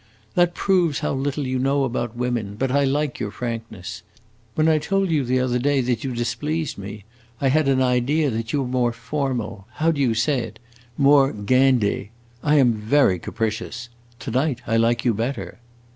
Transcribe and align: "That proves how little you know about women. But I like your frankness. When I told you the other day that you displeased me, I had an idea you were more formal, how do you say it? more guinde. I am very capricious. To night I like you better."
"That 0.33 0.55
proves 0.55 1.01
how 1.01 1.13
little 1.13 1.45
you 1.45 1.59
know 1.59 1.83
about 1.83 2.15
women. 2.15 2.55
But 2.57 2.71
I 2.71 2.83
like 2.85 3.19
your 3.19 3.29
frankness. 3.29 4.01
When 4.55 4.67
I 4.67 4.79
told 4.79 5.11
you 5.11 5.23
the 5.23 5.39
other 5.39 5.59
day 5.59 5.79
that 5.81 6.03
you 6.03 6.11
displeased 6.15 6.75
me, 6.75 7.05
I 7.39 7.49
had 7.49 7.67
an 7.67 7.83
idea 7.83 8.31
you 8.47 8.63
were 8.63 8.67
more 8.67 8.93
formal, 8.93 9.67
how 9.73 9.91
do 9.91 10.01
you 10.01 10.15
say 10.15 10.39
it? 10.39 10.57
more 10.97 11.31
guinde. 11.31 12.09
I 12.41 12.55
am 12.55 12.73
very 12.73 13.19
capricious. 13.19 13.89
To 14.21 14.31
night 14.31 14.59
I 14.65 14.75
like 14.75 15.05
you 15.05 15.13
better." 15.13 15.59